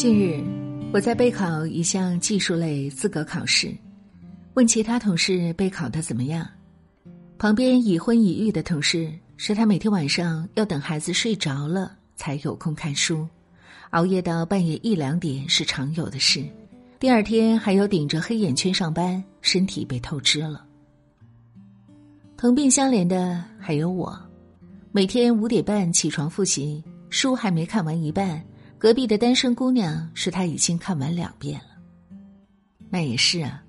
[0.00, 0.42] 近日，
[0.94, 3.70] 我在备考一项技术类资格考试，
[4.54, 6.48] 问其他同事备考的怎么样。
[7.36, 13.28] 旁边已婚已育的同事说，他每天晚上要等孩子睡着了才有空看书，
[13.90, 16.42] 熬夜到半夜一两点是常有的事。
[16.98, 20.64] 第二天还有顶着黑眼圈上班，身体被透支了。
[22.38, 24.18] 同病相怜的还有我，
[24.92, 28.42] 每天五点半起床复习，书还没看完一半。
[28.80, 31.66] 隔壁的单身姑娘说她已经看完两遍了。
[32.88, 33.62] 那也是啊，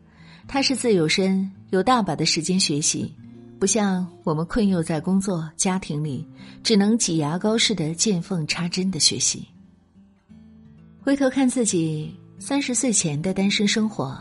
[0.47, 3.13] 她是自由身，有大把的时间学习，
[3.59, 6.25] 不像我们困囿在工作、家庭里，
[6.63, 9.45] 只能挤牙膏似的见缝插针的学习。
[11.01, 14.17] 回头看自己三十岁前的单身生活，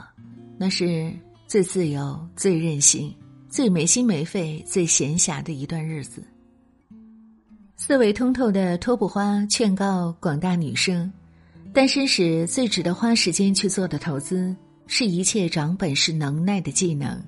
[0.59, 1.15] 那是
[1.47, 3.15] 最自由、最任性、
[3.49, 6.21] 最没心没肺、最闲暇的一段日子。
[7.83, 11.11] 思维通透的托普花劝告广大女生：
[11.73, 14.55] 单身时最值得花时间去做的投资，
[14.87, 17.19] 是一切长本事能耐的技能，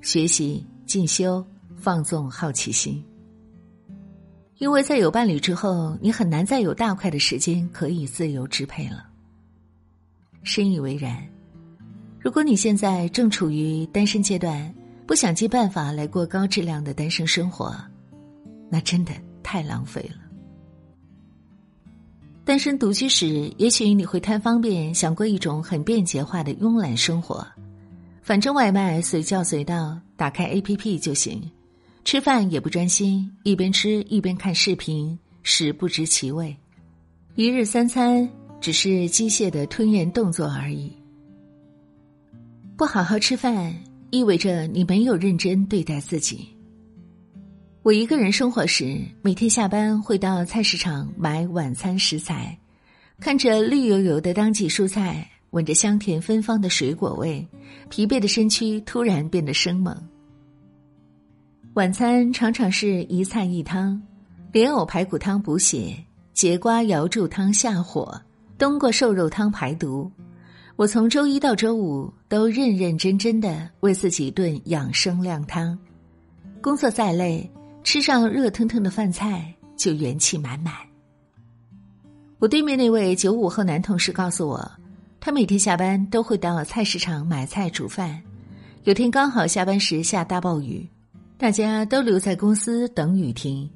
[0.00, 1.44] 学习、进修、
[1.76, 3.04] 放纵好奇心。
[4.56, 9.06] 因为在有伴侣之后，你很难再有大块的时间可以自由支配了。
[10.42, 11.22] 深以为然。
[12.18, 14.74] 如果你现在正处于单身阶段，
[15.06, 17.76] 不想尽办法来过高质量的单身生活，
[18.70, 19.12] 那真的。
[19.42, 20.16] 太浪费了。
[22.44, 27.46] 单身独居时，也许你会贪方便，想过一种很便捷化的慵懒生活。
[28.22, 31.40] 反正外卖随叫随到，打开 A P P 就行。
[32.04, 36.56] 吃饭也不专心，一边吃一边看视频，食不知其味。
[37.36, 38.28] 一日三餐
[38.60, 40.92] 只是机械的吞咽动作而已。
[42.76, 43.72] 不好好吃饭，
[44.10, 46.48] 意味着你没有认真对待自己。
[47.82, 52.58] 我一个人生活时，每天下班会到菜市场买晚餐食材，
[53.18, 57.48] 看着绿油油的当季蔬菜，闻着香甜芬芳的水果味，
[57.88, 59.96] 疲惫的身躯突然变得生猛。
[61.72, 64.00] 晚餐常常是一菜一汤，
[64.52, 65.96] 莲藕排骨汤补血，
[66.34, 68.20] 节瓜瑶柱汤下火，
[68.58, 70.12] 冬瓜瘦肉汤排毒。
[70.76, 75.78] 我从周一到周五都认认真真的为自己炖养生靓汤，
[76.60, 77.50] 工作再累。
[77.82, 80.74] 吃上热腾腾的饭菜，就元气满满。
[82.38, 84.70] 我对面那位九五后男同事告诉我，
[85.18, 88.20] 他每天下班都会到菜市场买菜煮饭。
[88.84, 90.88] 有天刚好下班时下大暴雨，
[91.36, 93.68] 大家都留在公司等雨停，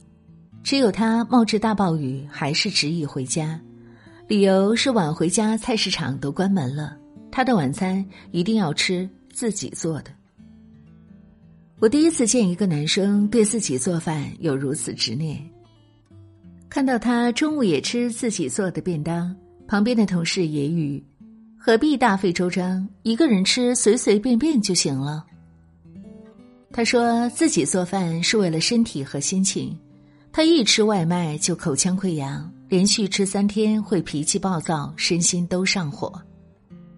[0.62, 3.60] 只有他冒着大暴雨还是执意回家，
[4.28, 6.97] 理由是晚回家菜市场都关门了，
[7.31, 10.10] 他的晚餐一定要吃自己做的。
[11.81, 15.43] 我第一次见一个男生对自己做饭有如此执念。
[16.69, 19.35] 看到他中午也吃自己做的便当，
[19.67, 21.03] 旁边的同事揶揄
[21.59, 25.25] ：“何必大费周章，一个人吃随随便便就行了。”
[26.73, 29.77] 他说自己做饭是为了身体和心情，
[30.33, 36.21] 他一吃外卖就口腔溃疡，连续吃三天会脾气暴躁，身心都上火。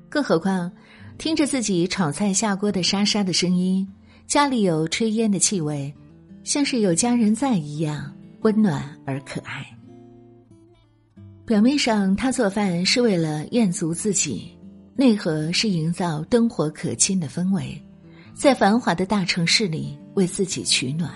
[0.09, 0.71] 更何况，
[1.19, 3.87] 听着自己炒菜下锅的沙沙的声音。
[4.27, 5.95] 家里有炊烟的气味，
[6.43, 9.65] 像是有家人在一样温暖而可爱。
[11.47, 14.51] 表面上他做饭是为了宴足自己，
[14.97, 17.81] 内核是营造灯火可亲的氛围，
[18.35, 21.09] 在繁华的大城市里为自己取暖。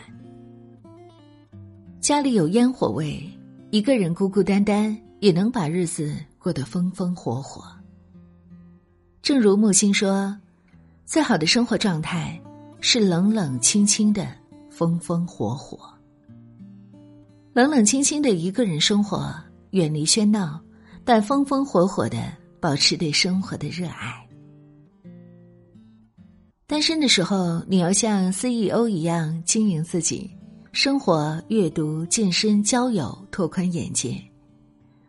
[2.01, 3.21] 家里有烟火味，
[3.71, 7.65] 一个人孤孤单单也能把日子过得风风火火。
[9.21, 10.39] 正如木心说
[11.05, 12.41] ：“最好的生活状态。”
[12.81, 14.27] 是冷冷清清的，
[14.71, 15.79] 风风火火。
[17.53, 19.35] 冷冷清清的一个人生活，
[19.71, 20.61] 远离喧闹，
[21.05, 24.27] 但风风火火的保持对生活的热爱。
[26.67, 30.31] 单身的时候，你要像 CEO 一样经营自己，
[30.73, 34.17] 生活、阅读、健身、交友，拓宽眼界。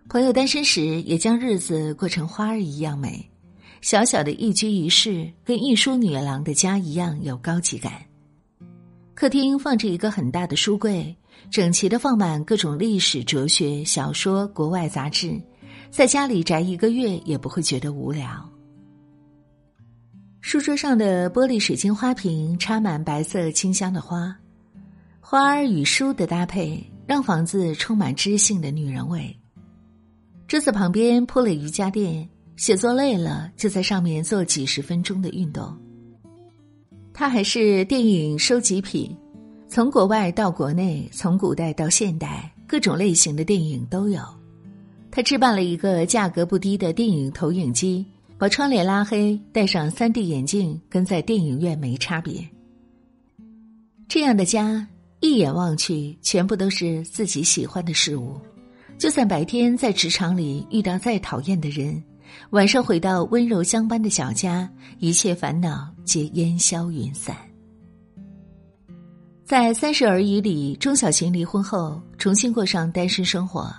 [0.09, 3.30] 朋友单身时，也将日子过成花儿一样美。
[3.81, 7.93] 小小的一居一室，跟一书女郎的家一样有高级感。
[9.15, 11.15] 客厅放着一个很大的书柜，
[11.49, 15.41] 整齐的放满各种历史、哲学、小说、国外杂志，
[15.89, 18.47] 在家里宅一个月也不会觉得无聊。
[20.41, 24.35] 书桌上的玻璃水晶花瓶插满白色清香的花，
[25.19, 29.35] 花儿与书的搭配让房子充满知性的女人味。
[30.47, 32.29] 桌子旁边铺了瑜伽垫。
[32.61, 35.75] 写作累了，就在上面做几十分钟的运动。
[37.11, 39.17] 他还是电影收集品，
[39.67, 44.21] 从国外到国内，从古代到现代，各种类型的电影都有。
[45.09, 48.05] 他置办了一个价格不低的电影投影机，
[48.37, 52.47] 把窗帘拉黑，戴上三 D 眼镜，跟在电影院没差别。
[54.07, 54.87] 这样的家，
[55.19, 58.39] 一眼望去，全部都是自己喜欢的事物。
[58.99, 61.99] 就算白天在职场里遇到再讨厌的人，
[62.51, 64.69] 晚上回到温柔相伴的小家，
[64.99, 67.35] 一切烦恼皆烟消云散。
[69.45, 73.69] 在《三十而已》里，钟小琴离婚后重新过上单身生活，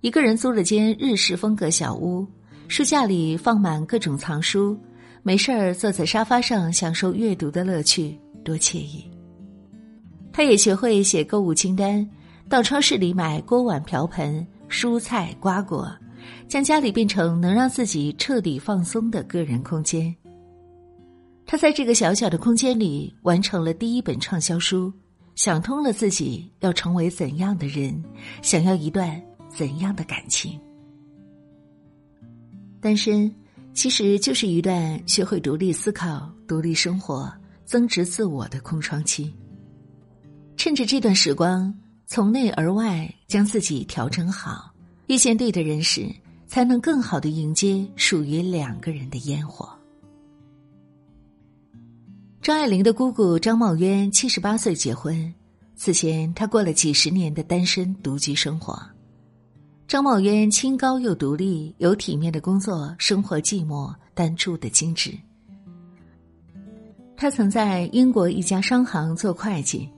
[0.00, 2.26] 一个人租了间日式风格小屋，
[2.68, 4.78] 书架里放满各种藏书，
[5.22, 9.04] 没事儿坐在沙发上享受阅读的乐趣，多惬意。
[10.32, 12.08] 他也学会写购物清单，
[12.48, 15.90] 到超市里买锅碗瓢盆、蔬菜瓜果，
[16.48, 20.14] 将家里变成能让自己彻底放松的个人空间。
[21.46, 24.92] 他在这个小小的空间里完成了第一本畅销书。
[25.34, 28.04] 想通了自己要成为怎样的人，
[28.42, 30.60] 想要一段怎样的感情。
[32.82, 33.34] 单身
[33.72, 37.32] 其实就是一段学会独立思考、独立生活、
[37.64, 39.34] 增值自我的空窗期。
[40.58, 41.74] 趁着这段时光，
[42.06, 44.71] 从内而外将自己调整好，
[45.06, 46.08] 遇见对的人时，
[46.46, 49.68] 才能更好的迎接属于两个人的烟火。
[52.40, 55.32] 张爱玲的姑姑张茂渊七十八岁结婚，
[55.76, 58.80] 此前她过了几十年的单身独居生活。
[59.86, 65.12] 张茂渊清高又独立，有体面的工作，生活寂寞但住的精致。
[67.16, 69.88] 他曾在英国一家商行做会计，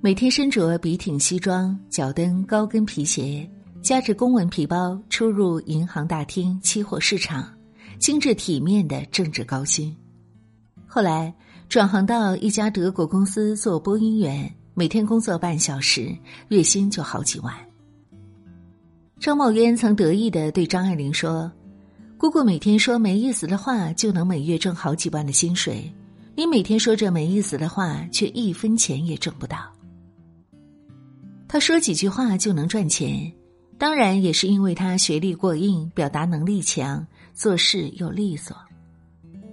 [0.00, 3.48] 每天身着笔挺西装，脚蹬高跟皮鞋，
[3.84, 7.52] 夹着公文皮包出入银行大厅、期货市场，
[7.98, 9.94] 精致体面的政治高薪。
[10.86, 11.32] 后来。
[11.66, 16.14] 转行到一家德国公司做播音员，每天工作半小时，
[16.48, 17.52] 月薪就好几万。
[19.18, 21.50] 张茂渊曾得意的对张爱玲说
[22.18, 25.90] ：“姑姑每天说没意思的话，就能每月挣好几万的薪水；
[26.36, 29.56] 你每天说这没意思的话，却一分钱也挣不到。”
[31.48, 33.32] 他说几句话就能赚钱，
[33.78, 38.56] 当然也是因为他学历过硬，表达能力强，做事又利索。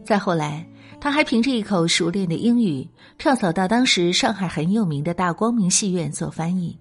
[0.03, 0.67] 再后来。
[1.03, 2.87] 他还凭着一口熟练的英语，
[3.17, 6.77] 跳槽到当时上海很有名的大光明戏院做翻译。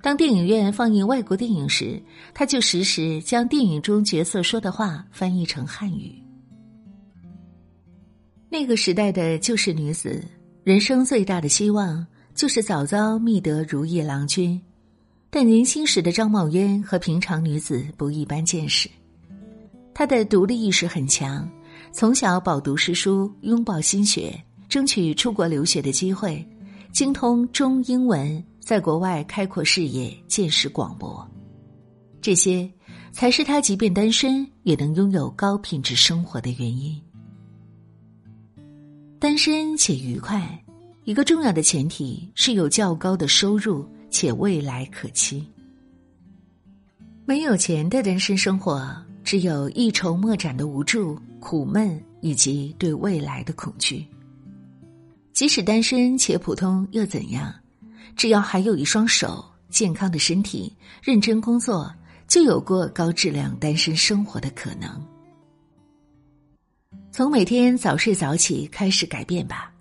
[0.00, 2.02] 当电影院放映外国电影时，
[2.32, 6.14] 他就实时将电影中角色说的话翻译成汉语。
[8.48, 10.24] 那个时代的旧式女子，
[10.62, 14.58] 人生最大的希望就是早早觅得如意郎君。
[15.36, 18.88] 但年轻时的张茂渊和平常女子不一般见识，
[19.92, 21.50] 她的独立意识很强。
[21.90, 24.32] 从小饱读诗书，拥抱新学，
[24.68, 26.46] 争取出国留学的机会，
[26.92, 31.28] 精通中英文，在国外开阔视野，见识广博。
[32.22, 32.70] 这些
[33.10, 36.96] 才是他即便单身也能拥有高品质生活的原因。
[39.18, 40.64] 单身且愉快，
[41.02, 45.44] 一个重要的前提是有较高的收入且未来可期。
[47.26, 48.96] 没有钱的人生生活。
[49.24, 54.06] 只有一筹莫展的无助、苦闷以及对未来的恐惧。
[55.32, 57.52] 即使单身且普通又怎样？
[58.14, 60.70] 只要还有一双手、健康的身体、
[61.02, 61.90] 认真工作，
[62.28, 64.88] 就有过高质量单身生活的可能。
[67.10, 69.72] 从每天早睡早起开始改变吧，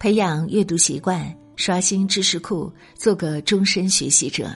[0.00, 4.50] 培养阅读习惯，刷新知识库，做个终身学习者。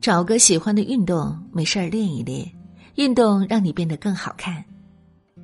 [0.00, 2.50] 找个喜欢的运动，没事儿练一练。
[2.96, 4.64] 运动让你变得更好看，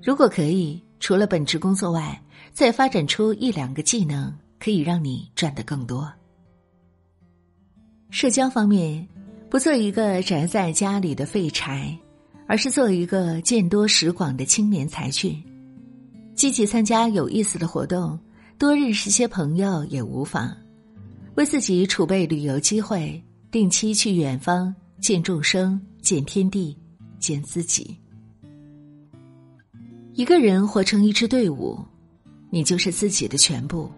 [0.02, 2.18] 如果可以，除了本职工作外，
[2.52, 6.10] 再发展出一两个技能，可以让你赚得更多。
[8.08, 9.06] 社交方面，
[9.50, 11.94] 不做一个宅在家里的废柴，
[12.46, 15.42] 而是做一个见多识广的青年才俊，
[16.34, 18.18] 积极参加有意思的活动，
[18.56, 20.56] 多认识些朋友也无妨，
[21.34, 26.76] 为自己储备旅游机会，定期去远方见众生，见天地。
[27.22, 27.96] 见自己，
[30.14, 31.78] 一个人活成一支队伍，
[32.50, 33.88] 你就是自己的全部。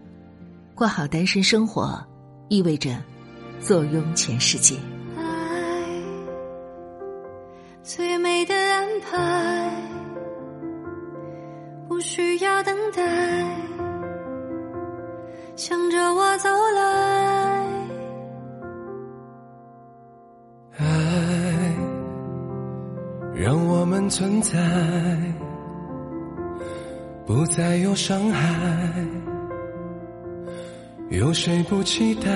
[0.75, 1.99] 过好单身生活，
[2.49, 3.03] 意味着
[3.59, 4.75] 坐拥全世界。
[5.17, 5.23] 爱
[7.81, 9.73] 最美的安排，
[11.87, 13.57] 不需要等待，
[15.55, 16.94] 向着我走来。
[24.09, 24.59] 存在，
[27.25, 29.05] 不再有伤害。
[31.09, 32.31] 有谁不期待？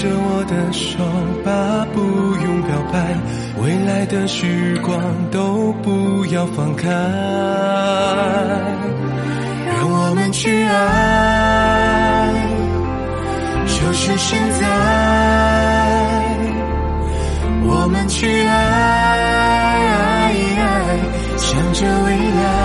[0.00, 1.04] 牵着我的手，
[1.44, 2.00] 把不
[2.42, 3.14] 用表白，
[3.62, 4.98] 未来的时光
[5.30, 6.88] 都不要放开，
[9.66, 12.32] 让我们去爱，
[13.66, 14.66] 就是现在，
[17.62, 20.32] 我们去爱，
[21.36, 22.59] 想着未来。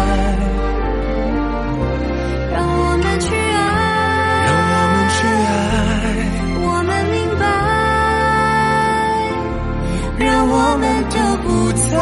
[10.25, 11.93] 让我们都不再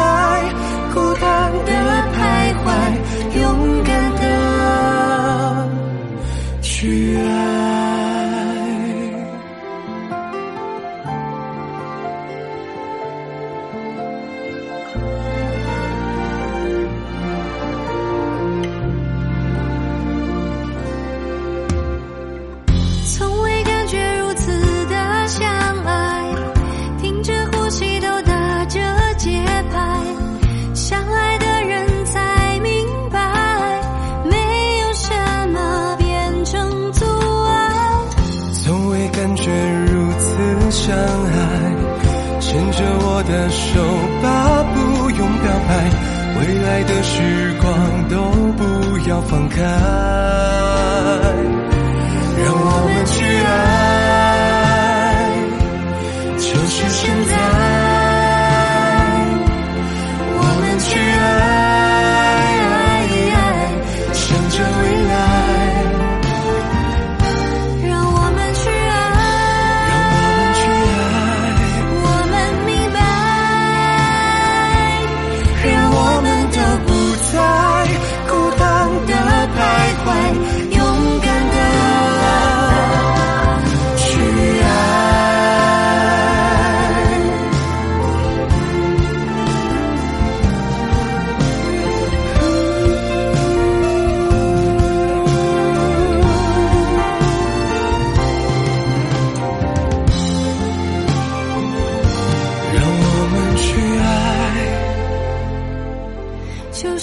[0.94, 1.70] 孤单的
[2.14, 2.16] 徘
[2.64, 2.64] 徊，
[43.34, 43.82] 的手，
[44.22, 45.90] 吧不用表白，
[46.38, 48.16] 未来的时光都
[48.52, 48.62] 不
[49.08, 49.60] 要放开，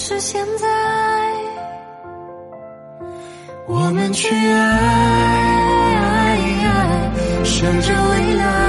[0.04, 0.66] 是现在。
[3.68, 4.58] 我们去爱，
[6.00, 8.61] 爱爱想着未来。